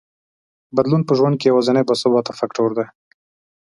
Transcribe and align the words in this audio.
بدلون 0.75 1.01
په 1.05 1.13
ژوند 1.17 1.35
کې 1.37 1.45
یوازینی 1.51 1.83
باثباته 1.87 2.31
فکټور 2.39 2.71
دی. 2.77 2.87